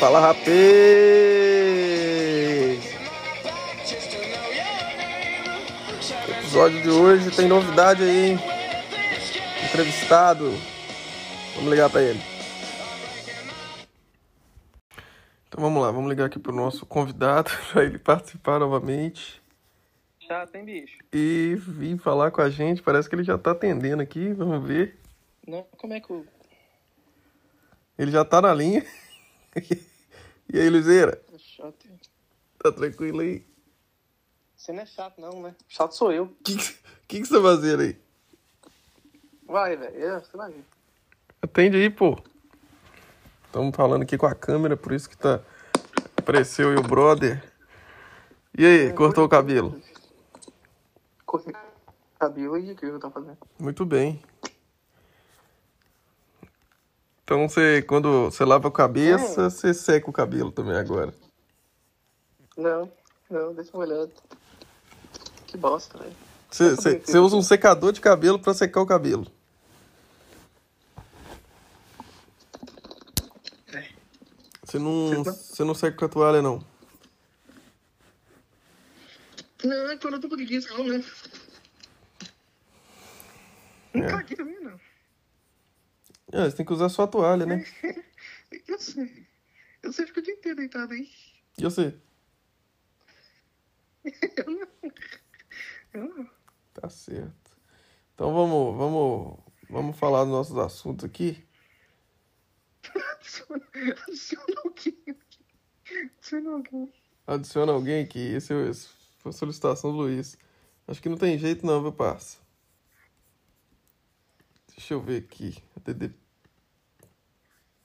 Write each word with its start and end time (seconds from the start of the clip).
Fala, 0.00 0.18
rapaz! 0.18 0.50
Episódio 6.38 6.82
de 6.82 6.88
hoje 6.88 7.30
tem 7.36 7.46
novidade 7.46 8.02
aí, 8.02 8.30
hein? 8.30 8.38
Entrevistado. 9.68 10.50
Vamos 11.54 11.70
ligar 11.70 11.90
pra 11.90 12.00
ele. 12.00 12.18
Então 15.48 15.60
vamos 15.60 15.82
lá, 15.82 15.90
vamos 15.90 16.08
ligar 16.08 16.28
aqui 16.28 16.38
pro 16.38 16.54
nosso 16.54 16.86
convidado 16.86 17.50
para 17.70 17.84
ele 17.84 17.98
participar 17.98 18.58
novamente 18.58 19.42
Já 20.26 20.46
tem 20.46 20.64
bicho. 20.64 20.96
e 21.12 21.56
vir 21.60 21.98
falar 21.98 22.30
com 22.30 22.40
a 22.40 22.48
gente. 22.48 22.80
Parece 22.80 23.06
que 23.06 23.14
ele 23.14 23.22
já 23.24 23.36
tá 23.36 23.50
atendendo 23.50 24.00
aqui, 24.02 24.32
vamos 24.32 24.66
ver. 24.66 24.98
Não, 25.46 25.62
como 25.76 25.92
é 25.92 26.00
que 26.00 26.10
o. 26.10 26.24
Ele 27.98 28.10
já 28.10 28.24
tá 28.24 28.40
na 28.40 28.54
linha. 28.54 28.82
E 30.52 30.58
aí, 30.58 30.68
Luizeira? 30.68 31.22
É 31.32 31.38
chato. 31.38 31.86
Tá 32.58 32.72
tranquilo 32.72 33.20
aí? 33.20 33.46
Você 34.56 34.72
não 34.72 34.82
é 34.82 34.86
chato, 34.86 35.20
não, 35.20 35.42
né? 35.42 35.54
Chato 35.68 35.94
sou 35.94 36.12
eu. 36.12 36.24
O 36.24 36.28
que, 36.42 36.56
que, 37.06 37.20
que 37.20 37.24
você 37.24 37.34
tá 37.34 37.40
fazendo 37.40 37.82
aí? 37.82 37.96
Vai, 39.46 39.76
velho. 39.76 39.96
É, 39.96 40.18
Você 40.18 40.36
vai 40.36 40.50
ver. 40.50 40.64
Atende 41.40 41.76
aí, 41.76 41.88
pô. 41.88 42.18
Estamos 43.46 43.74
falando 43.74 44.02
aqui 44.02 44.18
com 44.18 44.26
a 44.26 44.34
câmera, 44.34 44.76
por 44.76 44.92
isso 44.92 45.08
que 45.08 45.16
tá. 45.16 45.40
Apareceu 46.16 46.70
aí 46.70 46.76
o 46.76 46.82
brother. 46.82 47.42
E 48.58 48.66
aí, 48.66 48.92
cortou 48.92 49.24
o 49.24 49.28
cabelo? 49.28 49.80
Cortei 51.24 51.54
cabelo 52.18 52.58
e 52.58 52.72
o 52.72 52.76
que 52.76 52.84
eu 52.84 52.98
tô 52.98 53.10
fazendo? 53.10 53.38
Muito 53.58 53.86
bem. 53.86 54.20
Então 57.30 57.48
você, 57.48 57.80
quando 57.82 58.24
você 58.24 58.44
lava 58.44 58.66
a 58.66 58.72
cabeça, 58.72 59.48
você 59.48 59.72
seca 59.72 60.10
o 60.10 60.12
cabelo 60.12 60.50
também 60.50 60.74
agora. 60.74 61.14
Não, 62.56 62.90
não, 63.30 63.54
deixa 63.54 63.70
uma 63.72 63.84
olhada. 63.84 64.10
Que 65.46 65.56
bosta, 65.56 65.96
velho. 65.96 66.16
Você, 66.50 67.18
usa 67.20 67.36
um 67.36 67.42
secador 67.42 67.92
de 67.92 68.00
cabelo 68.00 68.36
pra 68.36 68.52
secar 68.52 68.80
o 68.80 68.86
cabelo. 68.86 69.28
Você 74.64 74.80
não, 74.80 75.22
você 75.22 75.62
não 75.62 75.74
seca 75.74 75.96
com 75.96 76.04
a 76.06 76.08
toalha, 76.08 76.42
não. 76.42 76.60
Não, 79.62 79.88
é 79.92 79.96
quando 79.98 80.14
eu 80.14 80.20
tô 80.20 80.28
com 80.28 80.34
preguiça, 80.34 80.76
não, 80.76 80.84
né? 80.84 81.04
Não 83.94 84.02
É. 84.02 84.08
tá 84.08 84.18
aqui 84.18 84.34
também, 84.34 84.58
não. 84.58 84.89
Ah, 86.32 86.48
você 86.48 86.56
tem 86.56 86.66
que 86.66 86.72
usar 86.72 86.88
só 86.88 87.02
a 87.02 87.06
toalha, 87.08 87.44
né? 87.46 87.64
Eu 88.68 88.78
sei. 88.78 89.26
Eu 89.82 89.92
sei 89.92 90.06
ficar 90.06 90.20
o 90.20 90.24
dia 90.24 90.34
inteiro 90.34 90.56
deitado 90.58 90.92
aí. 90.92 91.08
E 91.58 91.62
você? 91.62 91.94
Eu 94.36 94.50
não. 94.50 94.92
Eu 95.92 96.08
não. 96.16 96.30
Tá 96.74 96.88
certo. 96.88 97.50
Então 98.14 98.32
vamos, 98.32 98.76
vamos, 98.76 99.38
vamos 99.68 99.98
falar 99.98 100.24
dos 100.24 100.32
nossos 100.32 100.56
assuntos 100.58 101.04
aqui. 101.04 101.44
Adiciona 103.16 103.62
adiciona 104.06 104.60
alguém. 104.64 104.96
Adiciona 106.16 106.50
alguém. 106.50 106.92
Adiciona 107.26 107.72
alguém 107.72 108.04
aqui. 108.04 108.18
Esse, 108.34 108.52
é- 108.52 108.68
esse 108.68 108.88
foi 109.18 109.30
a 109.30 109.32
solicitação 109.32 109.90
do 109.92 109.98
Luiz. 109.98 110.36
Acho 110.86 111.00
que 111.02 111.08
não 111.08 111.16
tem 111.16 111.38
jeito 111.38 111.66
não, 111.66 111.82
viu, 111.82 111.92
parça? 111.92 112.38
Deixa 114.90 115.00
eu 115.00 115.06
ver 115.06 115.22
aqui. 115.22 115.62
DD 115.84 116.10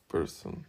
Person. 0.07 0.63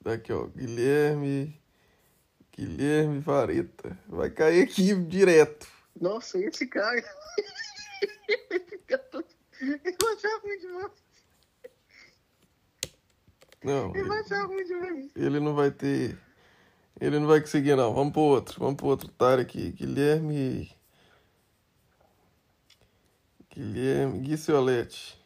Daqui, 0.00 0.32
ó. 0.32 0.46
Guilherme. 0.46 1.60
Guilherme 2.52 3.18
Vareta. 3.18 3.98
Vai 4.06 4.30
cair 4.30 4.62
aqui 4.62 4.94
direto. 4.94 5.66
Nossa, 6.00 6.38
esse. 6.38 6.70
Ele 9.60 9.96
vai 10.00 10.14
achar 10.14 10.40
ruim 10.40 10.58
demais. 10.60 10.92
Não, 13.64 13.96
Ele 13.96 14.04
vai 14.08 14.20
achar 14.20 14.46
ruim 14.46 14.64
demais. 14.64 15.10
ele 15.16 15.40
não 15.40 15.52
vai 15.52 15.72
ter. 15.72 16.16
Ele 17.00 17.18
não 17.18 17.26
vai 17.26 17.40
conseguir, 17.40 17.74
não. 17.74 17.92
Vamos 17.92 18.12
pro 18.12 18.22
outro. 18.22 18.60
Vamos 18.60 18.76
pro 18.76 18.86
outro 18.86 19.08
otário 19.08 19.42
aqui. 19.42 19.72
Guilherme. 19.72 20.75
Guilherme 23.56 24.20
Guicioletti. 24.20 25.18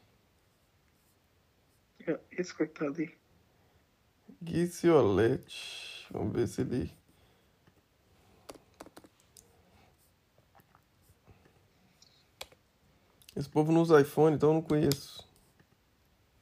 Esse 2.30 2.54
coitado 2.54 3.00
aí. 3.00 3.12
Guicioletti. 4.40 6.06
Vamos 6.12 6.32
ver 6.32 6.46
se 6.46 6.60
ele. 6.60 6.92
Esse 13.34 13.48
povo 13.48 13.72
não 13.72 13.82
usa 13.82 14.00
iPhone, 14.00 14.36
então 14.36 14.50
eu 14.50 14.54
não 14.54 14.62
conheço. 14.62 15.28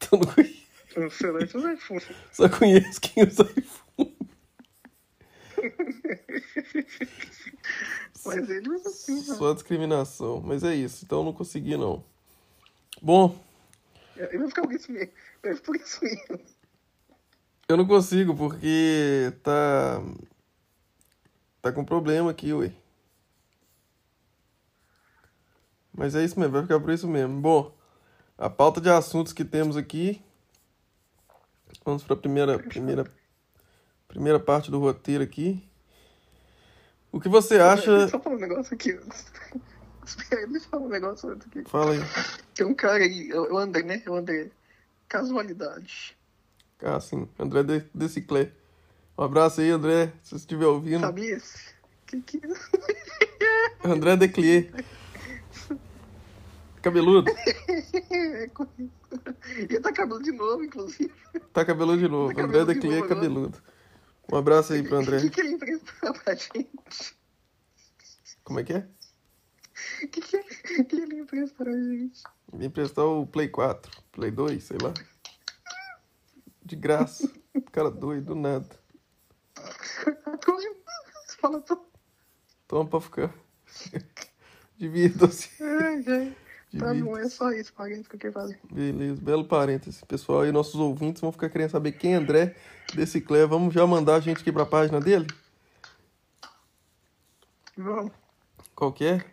Então 0.00 0.20
eu 0.20 0.26
não 0.26 0.34
conheço. 0.34 1.16
Celeste 1.18 1.56
não 1.56 1.68
é 1.70 1.76
fofo. 1.76 2.14
Só 2.32 2.48
conheço 2.48 3.00
quem 3.00 3.24
usa 3.24 3.42
iPhone. 3.44 3.87
Mas 8.24 8.50
ele 8.50 8.68
usa 8.68 8.88
assim, 8.88 9.14
né? 9.14 9.34
Só 9.36 9.52
discriminação. 9.52 10.40
Mas 10.44 10.64
é 10.64 10.74
isso, 10.74 11.04
então 11.04 11.20
eu 11.20 11.24
não 11.24 11.32
consegui, 11.32 11.76
não. 11.76 12.04
Bom, 13.00 13.38
Ele 14.16 14.38
vai 14.38 14.48
ficar 14.48 14.62
por 14.62 14.72
isso 14.72 14.90
mesmo. 14.90 15.12
Por 15.64 15.76
isso 15.76 16.02
mesmo. 16.02 16.40
eu 17.68 17.76
não 17.76 17.86
consigo 17.86 18.34
porque 18.34 19.32
tá. 19.42 20.02
Tá 21.62 21.72
com 21.72 21.84
problema 21.84 22.30
aqui, 22.30 22.52
ué. 22.52 22.72
Mas 25.92 26.14
é 26.14 26.24
isso 26.24 26.38
mesmo, 26.38 26.52
vai 26.52 26.62
ficar 26.62 26.78
por 26.78 26.90
isso 26.90 27.08
mesmo. 27.08 27.40
Bom, 27.40 27.76
a 28.36 28.48
pauta 28.48 28.80
de 28.80 28.88
assuntos 28.88 29.32
que 29.32 29.44
temos 29.44 29.76
aqui. 29.76 30.22
Vamos 31.84 32.04
para 32.04 32.14
a 32.14 32.18
primeira, 32.18 32.58
primeira, 32.58 33.04
primeira 34.06 34.38
parte 34.38 34.70
do 34.70 34.78
roteiro 34.78 35.24
aqui. 35.24 35.67
O 37.10 37.20
que 37.20 37.28
você 37.28 37.58
acha. 37.58 37.98
Deixa 37.98 38.16
eu 38.16 38.20
falar 38.20 38.36
um 38.36 38.38
negócio 38.38 38.74
aqui. 38.74 38.98
Espera 40.04 40.40
aí, 40.42 40.46
deixa 40.46 40.66
eu 40.66 40.70
falar 40.70 40.82
um 40.84 40.88
negócio 40.88 41.30
aqui. 41.30 41.64
Fala 41.66 41.92
aí. 41.92 42.00
Tem 42.54 42.66
um 42.66 42.74
cara 42.74 43.04
aí, 43.04 43.28
eu 43.30 43.56
André, 43.56 43.82
né? 43.82 44.02
Eu 44.04 44.14
André. 44.14 44.50
Casualidade. 45.08 46.16
Ah, 46.82 47.00
sim. 47.00 47.28
André 47.38 47.62
de 47.62 47.84
Deciclé. 47.94 48.52
Um 49.16 49.24
abraço 49.24 49.60
aí, 49.60 49.70
André, 49.70 50.12
se 50.22 50.30
você 50.30 50.36
estiver 50.36 50.66
ouvindo. 50.66 51.00
Sabe 51.00 51.26
esse? 51.26 51.74
Que 52.06 52.20
que... 52.20 52.40
André 53.84 54.16
Declier. 54.16 54.72
Cabeludo. 56.82 57.30
É. 58.10 58.50
Ele 59.58 59.80
tá 59.80 59.92
cabelo 59.92 60.22
de 60.22 60.32
novo, 60.32 60.62
inclusive. 60.62 61.12
Tá 61.52 61.64
cabeludo 61.64 61.98
de 61.98 62.08
novo. 62.08 62.34
Tá 62.34 62.42
André 62.42 62.58
cabeludo 62.58 62.74
de 62.74 62.74
Declier 62.74 63.00
novo, 63.00 63.08
cabeludo. 63.08 63.58
Um 64.32 64.36
abraço 64.36 64.72
aí 64.72 64.82
pro 64.82 64.96
O 64.96 64.98
André. 65.00 65.20
que, 65.20 65.30
que 65.30 65.40
ele 65.40 65.52
emprestou 65.52 66.12
pra 66.12 66.34
gente? 66.34 67.16
Como 68.44 68.60
é 68.60 68.64
que 68.64 68.72
é? 68.74 68.88
O 70.02 70.08
que, 70.08 70.20
que, 70.20 70.84
que 70.84 70.96
ele 70.96 71.20
emprestou 71.20 71.64
pra 71.66 71.72
gente? 71.72 72.22
Me 72.52 72.66
emprestar 72.66 73.04
o 73.04 73.26
Play 73.26 73.48
4, 73.48 73.90
Play 74.12 74.30
2, 74.30 74.62
sei 74.62 74.78
lá. 74.82 74.92
De 76.64 76.76
graça. 76.76 77.30
Cara 77.72 77.90
doido, 77.90 78.26
do 78.26 78.34
nada. 78.34 78.68
Fala. 81.40 81.64
Toma 82.66 82.88
pra 82.88 83.00
ficar. 83.00 83.34
Divirta-se. 84.76 85.50
Ai, 85.62 86.04
ai. 86.06 86.36
Tá 86.76 86.92
bom, 86.92 87.16
é 87.16 87.28
só 87.28 87.50
isso, 87.50 87.72
parente, 87.72 88.08
que 88.08 88.16
eu 88.16 88.18
queria 88.18 88.32
fazer. 88.32 88.58
Beleza, 88.70 89.18
belo 89.22 89.44
parêntese. 89.44 90.04
Pessoal 90.04 90.42
aí, 90.42 90.52
nossos 90.52 90.74
ouvintes 90.74 91.22
vão 91.22 91.32
ficar 91.32 91.48
querendo 91.48 91.70
saber 91.70 91.92
quem 91.92 92.12
é 92.12 92.16
André 92.16 92.54
Deciclé. 92.94 93.46
Vamos 93.46 93.72
já 93.72 93.86
mandar 93.86 94.16
a 94.16 94.20
gente 94.20 94.42
aqui 94.42 94.52
pra 94.52 94.66
página 94.66 95.00
dele? 95.00 95.26
Vamos. 97.76 98.12
Qual 98.74 98.92
que 98.92 99.06
é? 99.06 99.24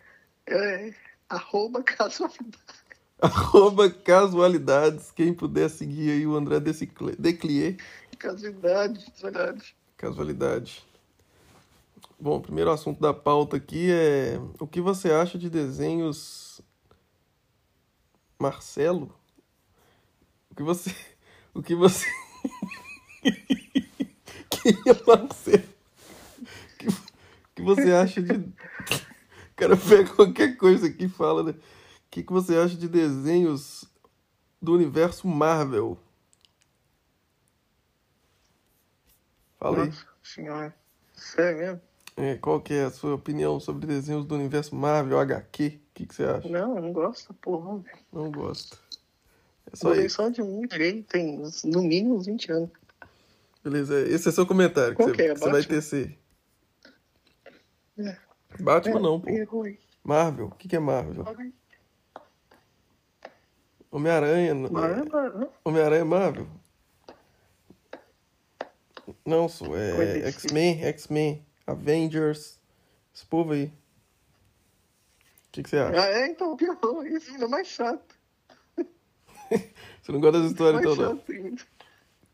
É, 0.47 0.93
arroba 1.29 1.83
casualidade. 1.83 2.63
Arroba 3.19 3.89
casualidades. 3.89 5.09
Quem 5.11 5.33
puder 5.33 5.69
seguir 5.69 6.11
aí 6.11 6.27
o 6.27 6.35
André 6.35 6.59
Declier. 6.59 7.77
Casualidade, 8.19 9.05
verdade. 9.21 9.75
Casualidade. 9.97 10.85
Bom, 12.19 12.37
o 12.37 12.41
primeiro 12.41 12.71
assunto 12.71 12.99
da 13.01 13.13
pauta 13.13 13.57
aqui 13.57 13.89
é 13.89 14.39
o 14.59 14.67
que 14.67 14.81
você 14.81 15.11
acha 15.11 15.37
de 15.37 15.49
desenhos 15.49 16.44
Marcelo, 18.39 19.13
o 20.49 20.55
que 20.55 20.63
você. 20.63 20.95
O 21.53 21.63
que 21.63 21.75
você. 21.75 22.05
Quem 24.49 24.73
é 24.85 24.91
o 24.91 25.07
Marcelo? 25.07 25.63
O 26.41 26.77
que, 26.77 26.87
que 27.55 27.61
você 27.61 27.91
acha 27.93 28.21
de. 28.21 28.33
O 28.33 29.55
cara 29.55 29.77
pega 29.77 30.13
qualquer 30.13 30.57
coisa 30.57 30.87
aqui 30.87 31.05
e 31.05 31.09
fala, 31.09 31.43
né? 31.43 31.51
O 31.51 31.55
que, 32.11 32.23
que 32.23 32.33
você 32.33 32.57
acha 32.57 32.75
de 32.75 32.87
desenhos 32.87 33.85
do 34.61 34.73
universo 34.73 35.27
Marvel? 35.27 35.97
Fala 39.57 39.83
aí. 39.83 39.87
Nossa 39.87 40.05
senhora. 40.23 40.75
Sério 41.13 41.57
mesmo? 41.57 41.81
É, 42.17 42.35
qual 42.35 42.61
que 42.61 42.73
é 42.73 42.85
a 42.85 42.91
sua 42.91 43.15
opinião 43.15 43.59
sobre 43.59 43.87
desenhos 43.87 44.25
do 44.25 44.35
universo 44.35 44.75
Marvel, 44.75 45.19
HQ? 45.19 45.84
O 45.95 45.97
que, 45.97 46.05
que 46.07 46.13
você 46.13 46.25
acha? 46.25 46.49
Não, 46.49 46.75
eu 46.75 46.81
não 46.81 46.91
gosto, 46.91 47.33
porra, 47.35 47.65
não, 47.71 47.79
velho. 47.79 47.97
Não 48.11 48.29
gosta. 48.29 48.77
É 49.71 49.75
só 49.77 49.95
isso. 49.95 50.17
só 50.17 50.27
de 50.27 50.41
um 50.41 50.67
trem, 50.67 51.01
tem 51.03 51.41
no 51.63 51.81
mínimo 51.81 52.17
uns 52.17 52.25
20 52.25 52.51
anos. 52.51 52.69
Beleza, 53.63 54.01
esse 54.01 54.27
é 54.27 54.31
seu 54.33 54.45
comentário 54.45 54.93
que 54.93 55.01
você, 55.01 55.11
que 55.13 55.21
é? 55.21 55.33
que 55.33 55.39
você 55.39 55.49
vai 55.49 55.63
tecer. 55.63 56.19
É. 57.97 58.17
Batman 58.59 58.99
não, 58.99 59.21
pô. 59.21 59.29
É. 59.29 59.77
Marvel. 60.03 60.47
O 60.47 60.51
que, 60.51 60.67
que 60.67 60.75
é 60.75 60.79
Marvel? 60.79 61.23
Homem-Aranha. 63.89 64.53
não- 64.53 64.69
Caramba, 64.73 65.49
Homem-Aranha 65.63 66.01
é 66.01 66.03
Marvel? 66.03 66.47
Não, 69.25 69.47
sou. 69.47 69.77
É 69.77 70.27
X-Men, 70.27 70.83
X-Men, 70.83 71.45
Avengers. 71.65 72.59
Esse 73.15 73.25
povo 73.25 73.53
aí. 73.53 73.71
O 75.55 75.57
que, 75.57 75.63
que 75.63 75.69
você 75.69 75.77
acha? 75.77 76.01
Ah, 76.01 76.07
é, 76.07 76.27
então, 76.27 76.53
pior, 76.57 76.77
isso 77.05 77.31
ainda 77.31 77.45
é 77.45 77.47
mais 77.47 77.65
chato. 77.65 78.13
Você 80.03 80.11
não 80.11 80.19
gosta 80.19 80.41
das 80.41 80.51
histórias, 80.51 80.83
mais 80.83 80.93
então, 80.97 81.09
não? 81.11 81.17
chato 81.17 81.31
ainda. 81.31 81.61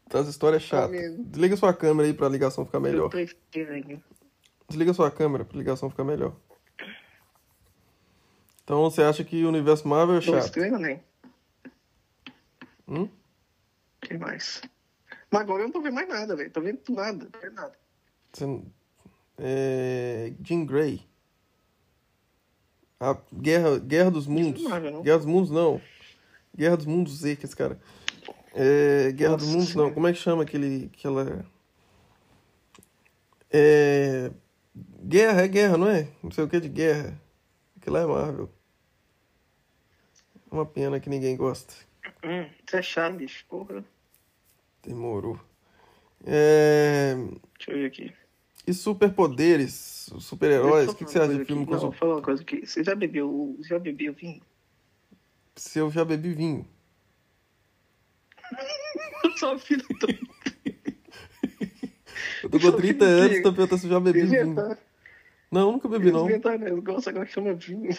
Das 0.09 0.27
histórias 0.27 0.63
chatas. 0.63 0.89
mesmo. 0.89 1.23
Desliga 1.25 1.55
sua 1.55 1.71
câmera 1.71 2.07
aí 2.07 2.15
pra 2.15 2.27
ligação 2.27 2.65
ficar 2.65 2.79
melhor. 2.79 3.11
Desliga 4.67 4.91
sua 4.95 5.11
câmera 5.11 5.45
pra 5.45 5.55
ligação 5.55 5.87
ficar 5.87 6.03
melhor. 6.03 6.35
Então 8.63 8.81
você 8.89 9.03
acha 9.03 9.23
que 9.23 9.45
o 9.45 9.49
universo 9.49 9.87
Marvel 9.87 10.17
é 10.17 10.21
chato? 10.21 10.45
Estranho, 10.45 10.79
nem. 10.79 10.99
Hum? 12.87 13.03
O 13.03 13.09
que 14.01 14.17
mais? 14.17 14.63
Mas 15.29 15.41
agora 15.41 15.61
eu 15.61 15.67
não 15.67 15.73
tô 15.73 15.81
vendo 15.81 15.93
mais 15.93 16.09
nada, 16.09 16.35
velho. 16.35 16.49
Tô 16.49 16.59
vendo 16.59 16.81
nada, 16.89 17.23
não 17.25 17.29
tô 17.31 17.39
vendo 17.39 17.53
nada. 17.53 17.73
Você 18.33 18.47
não- 18.47 18.65
É... 19.37 20.33
Jean 20.43 20.65
Grey. 20.65 21.10
A 23.01 23.17
Guerra, 23.33 23.79
Guerra 23.79 24.11
dos 24.11 24.27
Mundos. 24.27 24.63
É 24.63 24.69
Marvel, 24.69 24.91
não? 24.91 25.01
Guerra 25.01 25.17
dos 25.17 25.25
Mundos 25.25 25.49
não. 25.49 25.81
Guerra 26.55 26.77
dos 26.77 26.85
Mundos 26.85 27.17
Z, 27.17 27.35
que 27.35 27.45
esse 27.45 27.55
cara. 27.55 27.79
É... 28.53 29.11
Guerra 29.11 29.37
dos 29.37 29.47
Nossa 29.47 29.57
Mundos 29.57 29.75
não. 29.75 29.91
Como 29.91 30.07
é 30.07 30.13
que 30.13 30.19
chama 30.19 30.43
aquele. 30.43 30.91
Aquela. 30.93 31.43
É. 33.49 34.31
Guerra, 35.03 35.41
é 35.41 35.47
guerra, 35.47 35.77
não 35.77 35.89
é? 35.89 36.07
Não 36.21 36.29
sei 36.29 36.43
o 36.43 36.47
que 36.47 36.59
de 36.59 36.69
guerra. 36.69 37.19
Aquilo 37.75 37.95
lá 37.95 38.01
é 38.03 38.05
Marvel. 38.05 38.49
Uma 40.51 40.65
pena 40.67 40.99
que 40.99 41.09
ninguém 41.09 41.35
gosta. 41.35 41.73
Hum, 42.23 42.47
isso 42.67 42.99
é 42.99 43.11
bicho. 43.13 43.43
Porra. 43.49 43.83
Demorou. 44.83 45.39
É... 46.23 47.15
Deixa 47.57 47.71
eu 47.71 47.77
ver 47.77 47.85
aqui. 47.87 48.20
E 48.65 48.73
superpoderes? 48.73 50.09
Super-heróis? 50.19 50.89
O 50.89 50.95
que, 50.95 51.03
eu 51.03 51.07
que 51.07 51.13
você 51.13 51.19
acha 51.19 51.33
de 51.35 51.45
filme 51.45 51.63
aqui. 51.63 51.71
com 51.71 51.85
Não, 51.85 51.91
falar 51.91 52.15
uma 52.15 52.21
coisa. 52.21 52.43
Você 52.63 52.83
já 52.83 52.95
bebeu, 52.95 53.57
já 53.61 53.79
bebeu 53.79 54.13
vinho? 54.13 54.41
Se 55.55 55.79
eu 55.79 55.89
já 55.89 56.05
bebi 56.05 56.33
vinho. 56.33 56.67
Só 59.37 59.57
filho 59.57 59.83
do... 59.87 60.07
Eu 62.43 62.49
tô 62.49 62.59
com 62.59 62.71
Só 62.71 62.77
30 62.77 63.05
vinho. 63.05 63.17
anos, 63.17 63.41
tô 63.41 63.53
perguntando 63.53 63.79
se 63.79 63.87
eu 63.87 63.91
já 63.91 63.99
bebi 63.99 64.21
vinho. 64.23 64.43
Inventar. 64.43 64.77
Não, 65.51 65.71
nunca 65.73 65.87
bebi, 65.89 66.11
não. 66.11 66.25
Inventar 66.25 66.57
né? 66.57 66.71
negócio 66.71 67.09
agora 67.09 67.25
que 67.25 67.33
chama 67.33 67.53
vinho. 67.53 67.97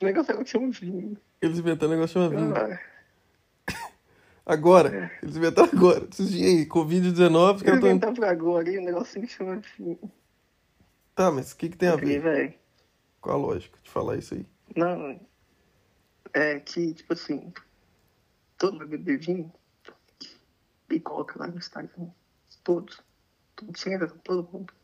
O 0.00 0.04
negócio 0.04 0.30
agora 0.32 0.44
que 0.44 0.50
chama 0.50 0.70
vinho. 0.70 1.16
Eles 1.40 1.58
inventaram 1.58 1.92
um 1.92 1.94
negócio 1.96 2.20
que 2.20 2.28
chama 2.28 2.40
vinho. 2.40 2.56
Ah, 2.56 2.78
Agora. 4.46 5.10
Eles 5.22 5.36
inventaram 5.36 5.70
agora. 5.72 6.06
Esses 6.10 6.30
dias 6.30 6.48
aí, 6.48 6.66
Covid-19, 6.66 7.56
os 7.56 7.62
caras 7.62 7.80
tão... 7.80 7.88
inventar 7.88 8.12
pra 8.12 8.30
agora 8.30 8.68
aí, 8.68 8.78
um 8.78 8.84
negocinho 8.84 9.26
que 9.26 9.32
chama 9.32 9.62
vinho. 9.78 9.98
Tá, 11.14 11.30
mas 11.30 11.52
o 11.52 11.56
que, 11.56 11.68
que 11.68 11.76
tem 11.76 11.88
a 11.88 11.96
ver? 11.96 12.20
velho. 12.20 12.54
Qual 13.20 13.36
a 13.36 13.46
lógica 13.46 13.78
de 13.82 13.90
falar 13.90 14.16
isso 14.16 14.34
aí? 14.34 14.46
Não, 14.76 15.18
é 16.34 16.58
que, 16.60 16.92
tipo 16.92 17.12
assim, 17.12 17.52
todo 18.58 18.86
vinho 18.86 19.52
e 20.90 21.00
coloca 21.00 21.38
lá 21.38 21.46
no 21.46 21.56
Instagram. 21.56 22.08
Todos. 22.62 23.00
Todos, 23.56 23.80
sem 23.80 23.94
exceção, 23.94 24.18
todo 24.18 24.48
mundo. 24.52 24.74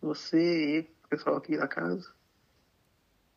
Você, 0.00 0.88
o 1.04 1.08
pessoal 1.08 1.36
aqui 1.36 1.56
da 1.56 1.68
casa. 1.68 2.12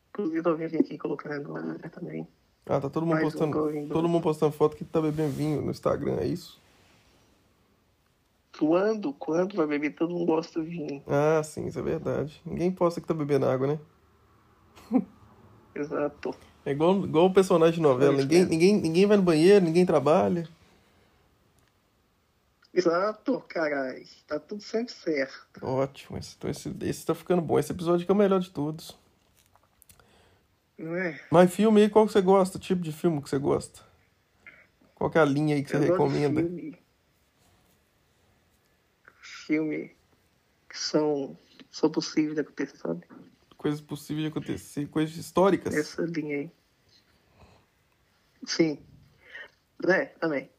Inclusive, 0.09 0.47
eu 0.47 0.57
vim 0.57 0.77
aqui 0.77 0.97
colocando 0.97 1.57
ar 1.57 1.89
também. 1.89 2.27
Ah, 2.65 2.79
tá 2.79 2.89
todo 2.89 3.05
mundo 3.05 3.15
Mais 3.15 3.27
um 3.27 3.29
postando. 3.31 3.51
Going 3.57 3.87
Todo 3.87 4.07
mundo 4.07 4.23
postando 4.23 4.51
foto 4.53 4.75
que 4.75 4.85
tá 4.85 5.01
bebendo 5.01 5.33
vinho 5.33 5.61
no 5.61 5.71
Instagram, 5.71 6.17
é 6.19 6.25
isso? 6.25 6.61
Quando, 8.57 9.11
quando 9.13 9.55
vai 9.55 9.67
beber, 9.67 9.95
todo 9.95 10.13
mundo 10.13 10.25
gosta 10.27 10.61
de 10.61 10.69
vinho. 10.69 11.03
Ah, 11.07 11.41
sim, 11.43 11.65
isso 11.65 11.79
é 11.79 11.81
verdade. 11.81 12.41
Ninguém 12.45 12.71
posta 12.71 13.01
que 13.01 13.07
tá 13.07 13.13
bebendo 13.13 13.47
água, 13.47 13.67
né? 13.67 13.79
Exato. 15.75 16.33
É 16.65 16.71
igual, 16.71 17.03
igual 17.03 17.25
o 17.25 17.33
personagem 17.33 17.75
de 17.75 17.81
novela. 17.81 18.13
É 18.13 18.17
Ninguém, 18.17 18.39
mesmo. 18.39 18.51
ninguém, 18.51 18.79
ninguém 18.79 19.05
vai 19.05 19.17
no 19.17 19.23
banheiro, 19.23 19.65
ninguém 19.65 19.85
trabalha. 19.85 20.47
Exato, 22.73 23.43
caralho. 23.47 24.05
Tá 24.27 24.39
tudo 24.39 24.61
sempre 24.63 24.93
certo. 24.93 25.63
Ótimo. 25.63 26.17
Esse, 26.17 26.35
então 26.37 26.49
esse, 26.49 26.73
esse 26.81 27.05
tá 27.05 27.13
ficando 27.13 27.41
bom. 27.41 27.59
Esse 27.59 27.71
episódio 27.71 28.03
aqui 28.03 28.11
é 28.11 28.15
o 28.15 28.17
melhor 28.17 28.39
de 28.39 28.49
todos. 28.49 28.97
Não 30.77 30.95
é? 30.95 31.19
Mas 31.29 31.53
filme 31.53 31.81
aí, 31.81 31.89
qual 31.89 32.05
que 32.05 32.13
você 32.13 32.21
gosta? 32.21 32.59
Tipo 32.59 32.81
de 32.81 32.91
filme 32.91 33.21
que 33.21 33.29
você 33.29 33.37
gosta? 33.37 33.81
Qual 34.95 35.09
que 35.09 35.17
é 35.17 35.21
a 35.21 35.25
linha 35.25 35.55
aí 35.55 35.63
que 35.63 35.69
você 35.69 35.77
Eu 35.77 35.81
recomenda? 35.81 36.41
Filme, 36.41 36.79
filme 39.21 39.95
que 40.69 40.77
são, 40.77 41.37
são 41.69 41.89
possíveis 41.89 42.35
de 42.35 42.41
acontecer, 42.41 42.77
sabe? 42.77 43.05
Coisas 43.57 43.81
possíveis 43.81 44.23
de 44.23 44.31
acontecer, 44.31 44.87
coisas 44.87 45.15
históricas. 45.15 45.75
Essa 45.75 46.01
linha 46.03 46.37
aí. 46.37 46.51
Sim. 48.45 48.83
É, 49.87 50.05
também. 50.05 50.49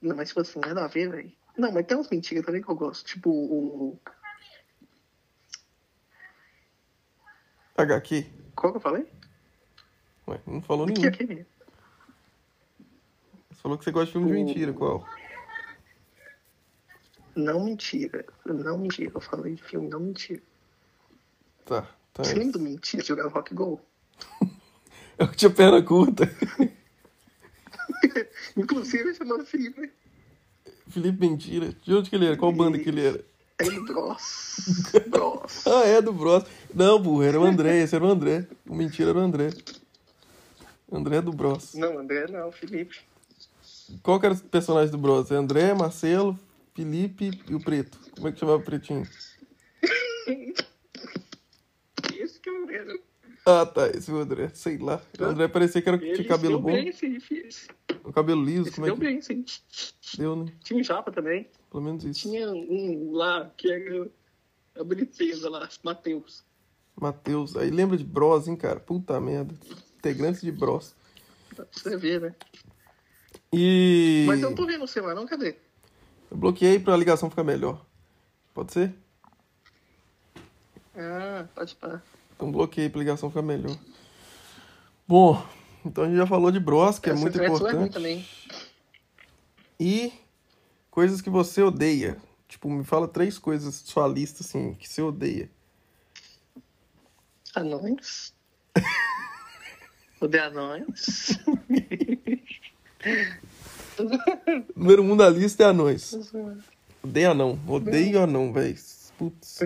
Não, 0.00 0.16
mas 0.16 0.28
tipo 0.28 0.40
assim, 0.40 0.60
nada 0.60 0.84
a 0.84 0.88
ver, 0.88 1.10
velho. 1.10 1.32
Não, 1.56 1.72
mas 1.72 1.86
tem 1.86 1.96
uns 1.96 2.08
mentiras 2.08 2.44
também 2.44 2.62
que 2.62 2.68
eu 2.68 2.74
gosto. 2.74 3.06
Tipo 3.06 3.30
o. 3.30 4.00
HQ. 7.76 8.26
Qual 8.54 8.72
que 8.72 8.76
eu 8.76 8.82
falei? 8.82 9.19
Ué, 10.30 10.40
não 10.46 10.62
falou 10.62 10.86
Que 10.86 10.92
nenhum. 10.94 11.08
é? 11.08 11.44
Você 13.50 13.62
falou 13.62 13.76
que 13.78 13.84
você 13.84 13.90
gosta 13.90 14.06
de 14.06 14.12
filme 14.12 14.26
de 14.28 14.32
O- 14.32 14.34
mentira, 14.46 14.72
qual? 14.72 15.04
Não 17.36 17.64
mentira. 17.64 18.24
Não 18.44 18.78
mentira. 18.78 19.12
Eu 19.14 19.20
falei 19.20 19.54
de 19.54 19.62
filme, 19.62 19.88
não 19.88 20.00
mentira. 20.00 20.42
Tá. 21.64 21.82
Tá. 22.12 22.24
Você 22.24 22.34
lembra 22.34 22.52
do 22.52 22.60
mentira 22.60 23.02
jogar 23.04 23.28
Rock 23.28 23.54
Go? 23.54 23.80
Eu 25.18 25.28
que 25.28 25.36
tinha 25.36 25.50
perna 25.50 25.82
curta. 25.82 26.24
Inclusive, 28.56 29.14
chamado 29.14 29.44
Felipe. 29.44 29.90
Felipe 30.88 31.20
Mentira. 31.20 31.74
De 31.82 31.94
onde 31.94 32.08
que 32.08 32.16
ele 32.16 32.26
era? 32.26 32.36
Qual 32.36 32.52
banda 32.52 32.78
que 32.78 32.88
ele 32.88 33.04
era? 33.06 33.24
É 33.58 33.64
do 33.64 33.84
Bros. 33.84 34.56
Bros. 35.08 35.66
Ah, 35.66 35.84
é, 35.86 36.00
do 36.00 36.12
Bros. 36.12 36.44
Não, 36.74 36.98
burro, 37.00 37.22
era 37.22 37.38
o 37.38 37.44
André. 37.44 37.82
Esse 37.82 37.94
era 37.94 38.04
o 38.04 38.08
André. 38.08 38.46
O 38.66 38.74
Mentira 38.74 39.10
era 39.10 39.18
o 39.18 39.22
André. 39.22 39.50
André 40.90 41.20
do 41.20 41.32
Bros. 41.32 41.74
Não, 41.74 41.98
André 41.98 42.26
não, 42.28 42.50
Felipe. 42.50 42.98
Qual 44.02 44.18
que 44.18 44.26
era 44.26 44.34
o 44.34 44.40
personagem 44.44 44.90
do 44.90 44.98
Bros? 44.98 45.30
É 45.30 45.36
André, 45.36 45.74
Marcelo, 45.74 46.38
Felipe 46.74 47.30
e 47.48 47.54
o 47.54 47.60
Preto. 47.60 47.98
Como 48.14 48.28
é 48.28 48.32
que 48.32 48.38
chamava 48.38 48.58
o 48.58 48.64
Pretinho? 48.64 49.06
Esse 52.14 52.40
que 52.40 52.48
é 52.48 52.52
o 52.52 52.62
André. 52.62 53.00
Ah, 53.46 53.64
tá, 53.64 53.88
esse 53.88 54.10
é 54.10 54.14
o 54.14 54.18
André. 54.18 54.50
Sei 54.52 54.76
lá. 54.76 55.02
O 55.18 55.24
André 55.24 55.48
parecia 55.48 55.80
que 55.80 55.88
era, 55.88 55.98
tinha 55.98 56.12
Ele 56.12 56.24
cabelo 56.24 56.54
deu 56.54 56.62
bom. 56.62 56.72
bem, 56.72 56.92
sim. 56.92 57.18
O 58.04 58.12
cabelo 58.12 58.44
liso, 58.44 58.68
Esse 58.68 58.74
como 58.74 58.86
é 58.86 58.90
deu 58.90 58.96
que... 58.96 59.00
bem, 59.00 59.20
sim. 59.20 59.44
Deu, 60.16 60.36
né? 60.36 60.52
Tinha 60.62 60.78
um 60.78 60.84
japa 60.84 61.10
também. 61.10 61.48
Pelo 61.70 61.82
menos 61.82 62.04
isso. 62.04 62.28
Tinha 62.28 62.50
um 62.50 63.12
lá 63.12 63.50
que 63.56 63.70
era 63.70 64.10
a 64.78 64.84
boniteza 64.84 65.48
lá, 65.48 65.68
Matheus. 65.82 66.44
Matheus. 67.00 67.56
Aí 67.56 67.70
lembra 67.70 67.96
de 67.96 68.04
Bros, 68.04 68.46
hein, 68.46 68.56
cara? 68.56 68.78
Puta 68.78 69.18
merda. 69.20 69.54
Integrantes 70.00 70.40
de 70.40 70.50
Bros. 70.50 70.94
Pra 71.54 71.66
você 71.70 71.94
ver, 71.94 72.22
né? 72.22 72.34
E... 73.52 74.24
Mas 74.26 74.40
eu 74.40 74.48
não 74.48 74.56
tô 74.56 74.64
vendo 74.64 74.84
o 74.84 74.88
celular, 74.88 75.14
não, 75.14 75.26
cadê? 75.26 75.56
Eu 76.30 76.38
bloqueei 76.38 76.78
pra 76.78 76.96
ligação 76.96 77.28
ficar 77.28 77.44
melhor. 77.44 77.84
Pode 78.54 78.72
ser? 78.72 78.94
Ah, 80.96 81.46
pode 81.54 81.74
parar. 81.76 82.02
Então 82.34 82.50
bloqueei 82.50 82.88
pra 82.88 82.98
ligação 82.98 83.28
ficar 83.28 83.42
melhor. 83.42 83.76
Bom, 85.06 85.46
então 85.84 86.04
a 86.04 86.06
gente 86.06 86.16
já 86.16 86.26
falou 86.26 86.50
de 86.50 86.58
Bros, 86.58 86.98
que 86.98 87.10
é 87.10 87.12
Essa 87.12 87.20
muito 87.20 87.36
lá 87.36 87.44
é 87.44 87.48
ruim 87.48 87.56
importante. 87.56 87.92
também. 87.92 88.28
E 89.78 90.14
coisas 90.90 91.20
que 91.20 91.28
você 91.28 91.62
odeia. 91.62 92.16
Tipo, 92.48 92.70
me 92.70 92.84
fala 92.84 93.06
três 93.06 93.38
coisas 93.38 93.74
sua 93.74 94.08
lista, 94.08 94.42
assim, 94.42 94.74
que 94.74 94.88
você 94.88 95.02
odeia. 95.02 95.50
Anões. 97.54 98.32
Odeio 100.20 100.44
anões. 100.44 101.38
Número 104.76 105.02
um 105.02 105.16
da 105.16 105.30
lista 105.30 105.62
é 105.64 105.66
anões. 105.66 106.14
Odeio 107.02 107.30
anão. 107.30 107.58
Odeio 107.66 108.22
anão, 108.22 108.52
velho. 108.52 108.76
Putz. 109.16 109.60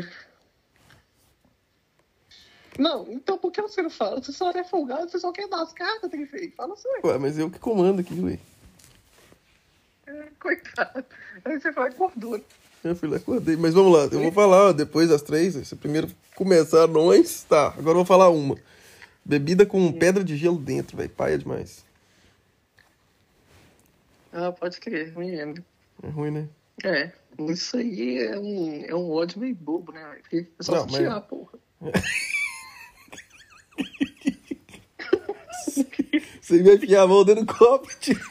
Não, 2.78 3.06
então 3.11 3.37
por 3.38 3.50
que 3.52 3.61
você 3.61 3.82
não 3.82 3.90
fala? 3.90 4.23
Você 4.23 4.32
só 4.32 4.50
é 4.50 4.64
folgado, 4.64 5.11
você 5.11 5.18
só 5.18 5.32
quer 5.32 5.49
dar 5.49 5.62
as 5.62 5.73
cartas, 5.73 6.11
tem 6.11 6.26
feito. 6.26 6.56
Fala 6.56 6.75
assim. 6.75 6.88
Ué, 7.04 7.18
mas 7.18 7.38
eu 7.38 7.50
que 7.50 7.58
comando 7.58 8.00
aqui, 8.00 8.14
ué. 8.20 8.38
É, 10.06 10.28
coitado. 10.38 11.04
Aí 11.44 11.61
você 11.61 11.73
fala 11.73 11.88
gordura. 11.90 12.42
Meu 12.82 12.94
filho, 12.94 13.14
acordei. 13.14 13.56
Mas 13.56 13.75
vamos 13.75 13.92
lá, 13.92 14.04
eu 14.04 14.20
vou 14.20 14.32
falar 14.32 14.68
ó, 14.68 14.73
depois 14.73 15.08
das 15.08 15.23
três. 15.23 15.54
Se 15.66 15.75
primeiro 15.75 16.08
começar 16.34 16.84
anões, 16.84 17.44
tá. 17.44 17.68
Agora 17.68 17.90
eu 17.90 17.94
vou 17.94 18.04
falar 18.04 18.28
uma. 18.28 18.56
Bebida 19.25 19.64
com 19.64 19.90
pedra 19.93 20.23
de 20.23 20.37
gelo 20.37 20.59
dentro, 20.59 20.97
velho. 20.97 21.09
Paia 21.11 21.38
demais. 21.38 21.85
Ah, 24.33 24.52
pode 24.52 24.78
crer, 24.81 25.16
me 25.16 25.31
lembro. 25.31 25.64
É 26.02 26.09
ruim, 26.09 26.31
né? 26.31 26.49
É, 26.83 27.12
isso 27.38 27.76
aí 27.76 28.19
é 28.19 28.38
um, 28.38 28.85
é 28.85 28.95
um 28.95 29.11
ódio 29.12 29.38
meio 29.40 29.54
bobo, 29.54 29.93
né? 29.93 30.02
Porque 30.23 30.47
é 30.59 30.62
só 30.62 30.73
Não, 30.73 30.88
se 30.88 30.97
tirar, 30.97 31.11
mas- 31.14 31.25
porra. 31.25 31.59
Você 36.40 36.62
vai 36.62 36.75
enfiar 36.75 37.02
a 37.02 37.07
mão 37.07 37.25
dentro 37.25 37.45
do 37.45 37.54
copo 37.54 37.90
e 37.90 37.95
tirar. 37.97 38.28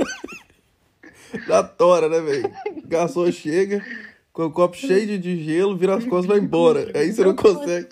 Da 1.47 1.63
tora, 1.63 2.07
né, 2.07 2.19
velho? 2.21 2.51
Garçom 2.85 3.31
chega 3.31 3.83
com 4.31 4.45
o 4.45 4.51
copo 4.51 4.75
cheio 4.77 5.07
de, 5.07 5.17
de 5.17 5.43
gelo, 5.43 5.75
vira 5.75 5.95
as 5.95 6.03
costas 6.05 6.25
e 6.25 6.27
vai 6.27 6.37
embora. 6.39 6.91
Aí 6.97 7.11
você 7.11 7.23
não 7.23 7.35
consegue. 7.35 7.89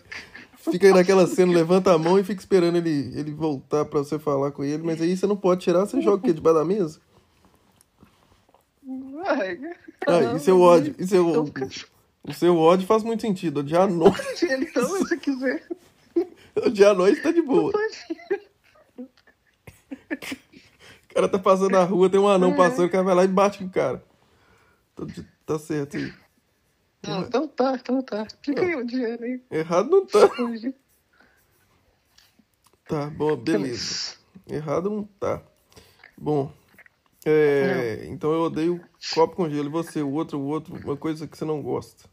Fica 0.70 0.88
aí 0.88 0.94
naquela 0.94 1.26
cena, 1.26 1.52
levanta 1.52 1.92
a 1.94 1.98
mão 1.98 2.20
e 2.20 2.24
fica 2.24 2.40
esperando 2.40 2.76
ele, 2.78 3.12
ele 3.18 3.32
voltar 3.32 3.84
pra 3.86 4.00
você 4.00 4.20
falar 4.20 4.52
com 4.52 4.64
ele. 4.64 4.84
Mas 4.84 5.02
aí 5.02 5.18
você 5.18 5.26
não 5.26 5.36
pode 5.36 5.62
tirar, 5.62 5.86
você 5.86 6.00
joga 6.02 6.18
o 6.18 6.22
quê? 6.22 6.34
Debaixo 6.34 6.60
da 6.60 6.66
mesa? 6.66 7.00
Ai, 9.26 9.60
Ah, 10.08 10.36
e 10.36 10.40
seu 10.40 10.60
ódio? 10.62 10.96
E 11.00 11.08
seu, 11.08 11.46
fica 11.46 11.68
o 12.24 12.34
seu 12.34 12.56
ódio 12.58 12.86
faz 12.86 13.04
muito 13.04 13.22
sentido. 13.22 13.62
Odiar 13.62 13.84
anões, 13.84 14.40
gelo, 14.40 14.64
então, 14.64 14.84
se 14.86 15.00
você 15.00 15.18
quiser. 15.18 15.64
odiar 16.64 16.92
anões 16.92 17.22
tá 17.22 17.32
de 17.32 17.42
boa. 17.42 17.72
O 20.12 21.14
cara 21.14 21.28
tá 21.28 21.40
passando 21.40 21.72
na 21.72 21.84
rua, 21.84 22.10
tem 22.10 22.20
um 22.20 22.28
anão 22.28 22.56
passando, 22.56 22.86
o 22.86 22.90
cara 22.90 23.04
vai 23.04 23.16
lá 23.16 23.24
e 23.26 23.28
bate 23.28 23.58
com 23.60 23.66
o 23.66 23.70
cara. 23.70 24.04
Tá, 24.96 25.06
tá 25.46 25.60
certo 25.60 25.98
aí. 25.98 26.14
Ah, 27.04 27.24
então 27.26 27.48
tá, 27.48 27.74
então 27.76 28.02
tá. 28.02 28.28
Fica 28.44 28.62
aí 28.62 28.76
o 28.76 28.86
dinheiro 28.86 29.24
aí. 29.24 29.44
Errado 29.50 29.90
não 29.90 30.06
tá. 30.06 30.20
Tá, 32.88 33.10
bom, 33.10 33.36
beleza. 33.36 34.16
Errado 34.48 34.90
não 34.90 35.04
tá. 35.04 35.42
Bom, 36.18 36.54
é, 37.26 38.06
então 38.08 38.32
eu 38.32 38.42
odeio 38.42 38.84
copo 39.14 39.36
com 39.36 39.50
gelo. 39.50 39.68
E 39.68 39.72
você, 39.72 40.02
o 40.02 40.12
outro, 40.12 40.40
o 40.40 40.46
outro, 40.46 40.76
uma 40.76 40.98
coisa 40.98 41.28
que 41.28 41.38
você 41.38 41.46
não 41.46 41.62
gosta. 41.62 42.10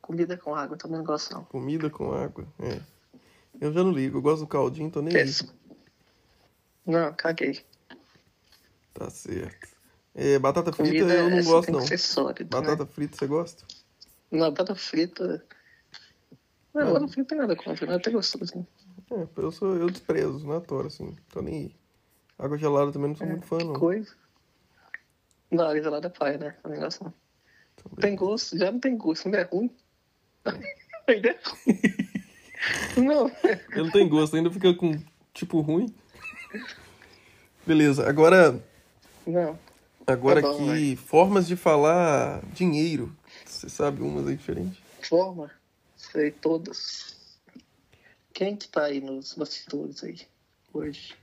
Comida 0.00 0.36
com 0.36 0.54
água, 0.54 0.76
também 0.76 0.98
não 0.98 1.04
gosto 1.04 1.32
não. 1.34 1.44
Comida 1.44 1.88
com 1.88 2.12
água. 2.12 2.46
É. 2.58 2.80
Eu 3.60 3.72
já 3.72 3.82
não 3.84 3.92
ligo, 3.92 4.18
eu 4.18 4.22
gosto 4.22 4.40
do 4.40 4.46
caldinho, 4.46 4.90
tô 4.90 5.00
nem 5.00 5.16
aí. 5.16 5.22
Péssimo. 5.24 5.52
Não, 6.84 7.12
caguei. 7.14 7.64
Tá 8.92 9.08
certo. 9.08 9.71
É, 10.14 10.38
batata 10.38 10.72
frita 10.72 10.90
Comida 10.90 11.14
eu 11.14 11.30
não 11.30 11.38
é- 11.38 11.42
gosto, 11.42 11.72
não. 11.72 11.80
ser 11.80 11.98
sólida, 11.98 12.44
Batata 12.44 12.84
né? 12.84 12.90
frita 12.92 13.16
você 13.16 13.26
gosta? 13.26 13.64
Não, 14.30 14.50
batata 14.50 14.74
frita... 14.74 15.44
Não, 16.74 16.92
batata 16.92 17.08
frita 17.08 17.18
não 17.20 17.24
tem 17.26 17.38
nada 17.38 17.56
contra, 17.56 17.86
não 17.86 17.94
é 17.94 17.96
até 17.96 18.10
gostoso. 18.10 18.56
né? 18.56 18.66
É, 19.10 19.26
eu 19.36 19.50
sou 19.50 19.74
eu 19.76 19.88
desprezo 19.90 20.46
na 20.46 20.60
tora, 20.60 20.88
assim. 20.88 21.16
Tô 21.30 21.40
nem 21.42 21.54
aí. 21.54 21.76
Água 22.38 22.58
gelada 22.58 22.92
também 22.92 23.08
não 23.08 23.16
sou 23.16 23.26
muito 23.26 23.46
fã, 23.46 23.58
não. 23.58 23.74
coisa. 23.74 24.14
Não, 25.50 25.66
a 25.68 25.74
gelada 25.80 26.06
é 26.06 26.10
pai, 26.10 26.38
né? 26.38 26.56
Também 26.62 26.80
gosto 26.80 27.04
não. 27.04 27.14
Então, 27.74 27.92
Tem 28.00 28.16
gosto, 28.16 28.56
já 28.58 28.70
não 28.72 28.80
tem 28.80 28.96
gosto, 28.96 29.26
ainda 29.26 29.38
é 29.38 29.42
ruim. 29.44 29.70
ainda 31.06 31.28
é 31.30 31.38
ruim. 31.44 32.02
Não, 32.96 33.26
Ele 33.72 33.82
não 33.82 33.90
tem 33.90 34.08
gosto, 34.08 34.36
ainda 34.36 34.48
fica 34.48 34.72
com 34.74 34.92
tipo 35.34 35.60
ruim. 35.60 35.92
Beleza, 37.66 38.08
agora 38.08 38.62
não. 39.26 39.58
Agora 40.06 40.42
Tá 40.42 40.48
bom, 40.48 40.70
aqui 40.70 40.96
formas 40.96 41.46
de 41.46 41.56
falar 41.56 42.42
dinheiro. 42.52 43.14
Você 43.44 43.68
sabe 43.68 44.02
umas 44.02 44.26
aí 44.26 44.36
diferentes? 44.36 44.78
Forma, 45.02 45.50
sei 45.96 46.30
todas. 46.30 47.16
Quem 48.32 48.56
que 48.56 48.68
tá 48.68 48.84
aí 48.84 49.00
nos 49.00 49.34
bastidores 49.34 50.02
aí 50.02 50.20
hoje? 50.72 51.14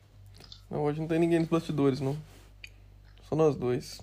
Não, 0.69 0.83
hoje 0.83 0.99
não 0.99 1.07
tem 1.07 1.19
ninguém 1.19 1.39
nos 1.39 1.49
bastidores, 1.49 1.99
não. 1.99 2.17
Só 3.27 3.35
nós 3.35 3.55
dois. 3.55 3.99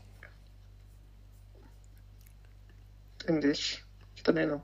Entendeste? 3.22 3.84
Também 4.22 4.46
não. 4.46 4.62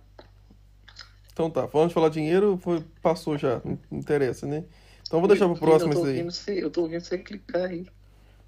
Então 1.32 1.50
tá, 1.50 1.66
falando 1.66 1.88
de 1.88 1.94
falar 1.94 2.10
dinheiro, 2.10 2.58
foi, 2.62 2.84
passou 3.00 3.38
já, 3.38 3.60
não 3.64 3.78
interessa, 3.90 4.46
né? 4.46 4.64
Então 5.06 5.20
vou 5.20 5.28
deixar 5.28 5.48
pro 5.48 5.58
próximo 5.58 5.92
eu 5.92 5.96
tô 5.96 6.06
isso 6.06 6.16
aí. 6.16 6.22
você, 6.22 6.64
eu 6.64 6.70
tô 6.70 6.82
ouvindo 6.82 7.00
você 7.00 7.18
clicar 7.18 7.70
aí. 7.70 7.86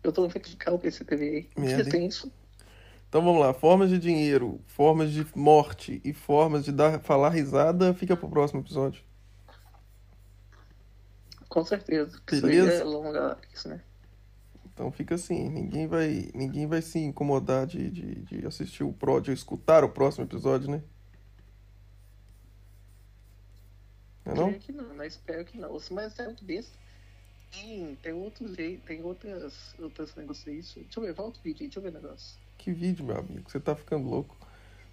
Eu 0.04 0.12
tô 0.12 0.23
ouvindo 0.23 0.42
clicar 0.42 0.75
o 0.75 0.78
PCTV 0.78 1.25
aí. 1.25 1.50
Merda, 1.56 1.84
Você 1.84 1.90
tem 1.90 2.06
isso? 2.06 2.30
Então 3.08 3.25
vamos 3.25 3.40
lá, 3.40 3.54
formas 3.54 3.88
de 3.90 3.99
dinheiro, 3.99 4.61
formas 4.66 5.11
de 5.11 5.26
morte 5.34 6.00
e 6.04 6.12
formas 6.12 6.64
de 6.64 6.73
dar, 6.73 7.00
falar 7.00 7.30
risada, 7.30 7.94
fica 7.94 8.16
pro 8.16 8.28
próximo 8.28 8.61
episódio. 8.61 9.02
Com 11.49 11.64
certeza. 11.64 12.18
porque 12.18 12.37
Isso 12.37 12.46
aí 12.46 12.56
Beleza. 12.56 12.82
é 12.82 12.84
longa, 12.84 13.38
isso, 13.52 13.68
né? 13.68 13.80
Então 14.66 14.90
fica 14.90 15.14
assim, 15.14 15.49
ninguém 15.49 15.87
vai, 15.87 16.28
ninguém 16.34 16.66
vai 16.66 16.82
se 16.82 16.99
incomodar 16.99 17.66
de, 17.66 17.88
de, 17.88 18.14
de 18.23 18.46
assistir 18.46 18.82
o 18.82 18.92
pro, 18.92 19.20
de 19.20 19.32
escutar 19.32 19.84
o 19.84 19.88
próximo 19.88 20.25
episódio, 20.25 20.68
né? 20.68 20.82
Não 24.26 24.32
é 24.32 24.37
não? 24.37 24.46
Creio 24.46 24.61
que 24.61 24.73
não, 24.73 24.94
mas 24.96 25.12
espero 25.14 25.44
que 25.44 25.56
não. 25.56 25.78
Mas 25.92 26.18
é 26.18 26.25
muito 26.25 26.44
besta. 26.44 26.76
Tem, 27.54 27.99
tem 28.02 28.12
outro 28.12 28.54
jeito, 28.54 28.82
tem 28.87 29.02
outras, 29.02 29.75
outras 29.78 30.14
negócios. 30.16 30.44
Deixa 30.44 30.80
eu 30.96 31.02
ver, 31.02 31.12
volta 31.12 31.38
o 31.38 31.42
vídeo 31.42 31.62
aí, 31.62 31.66
deixa 31.68 31.78
eu 31.78 31.82
ver 31.82 31.88
o 31.90 32.02
negócio. 32.02 32.38
Que 32.58 32.73
vídeo, 32.73 33.04
meu 33.04 33.18
amigo, 33.18 33.50
você 33.50 33.61
tá 33.61 33.75
ficando 33.76 34.08
louco. 34.08 34.37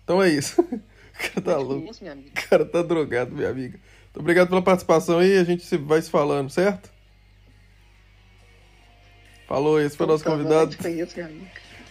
Então 0.04 0.22
é 0.22 0.30
isso. 0.30 0.62
O 1.12 1.24
cara 1.24 1.42
tá 1.42 1.58
Que 1.58 1.64
louco. 1.64 1.92
isso? 1.92 2.04
O 2.06 2.50
cara 2.50 2.66
tá 2.66 2.82
drogado, 2.82 3.36
minha 3.36 3.50
amiga. 3.50 3.78
Então, 4.10 4.22
obrigado 4.22 4.48
pela 4.48 4.62
participação 4.62 5.20
aí, 5.20 5.38
a 5.38 5.44
gente 5.44 5.78
vai 5.78 6.02
se 6.02 6.10
falando, 6.10 6.50
certo? 6.50 6.90
Falou, 9.46 9.80
esse 9.80 9.98
foi 9.98 10.08
nosso 10.08 10.24
Então, 10.24 10.38
tá, 10.38 10.38
convidado. 10.38 10.78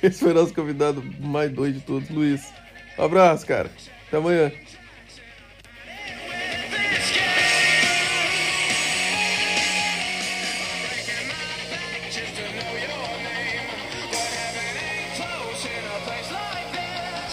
Esse 0.03 0.19
foi 0.19 0.33
nosso 0.33 0.55
convidado 0.55 1.03
mais 1.21 1.53
doido 1.53 1.79
de 1.79 1.85
todos, 1.85 2.09
Luiz. 2.09 2.51
Um 2.99 3.03
abraço, 3.05 3.47
cara. 3.47 3.71
Até 4.09 4.17
amanhã. 4.17 4.51